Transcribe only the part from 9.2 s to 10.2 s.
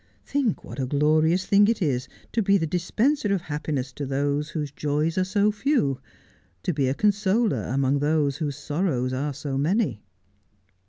so many.'